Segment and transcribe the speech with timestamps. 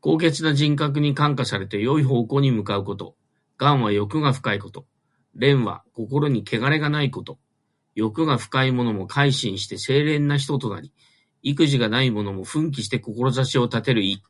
[0.00, 3.16] 高潔な人格に感化されて、よい方向に向かうこと。
[3.58, 4.86] 「頑」は欲が深いこと。
[5.34, 7.40] 「廉」は心にけがれがないこと。
[7.96, 10.92] 欲が深いものも改心して清廉な人となり、
[11.42, 14.22] 意気地がないものも奮起して志を立てる意。